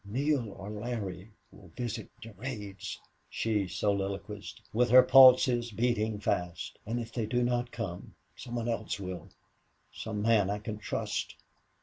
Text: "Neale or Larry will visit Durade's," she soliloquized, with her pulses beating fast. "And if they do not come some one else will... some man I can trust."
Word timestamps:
"Neale 0.03 0.51
or 0.57 0.71
Larry 0.71 1.31
will 1.51 1.67
visit 1.77 2.09
Durade's," 2.23 2.99
she 3.29 3.67
soliloquized, 3.67 4.59
with 4.73 4.89
her 4.89 5.03
pulses 5.03 5.69
beating 5.71 6.19
fast. 6.19 6.79
"And 6.87 6.99
if 6.99 7.13
they 7.13 7.27
do 7.27 7.43
not 7.43 7.71
come 7.71 8.15
some 8.35 8.55
one 8.55 8.67
else 8.67 8.99
will... 8.99 9.29
some 9.93 10.23
man 10.23 10.49
I 10.49 10.57
can 10.57 10.79
trust." 10.79 11.35